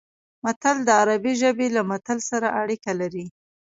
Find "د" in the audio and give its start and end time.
0.87-0.89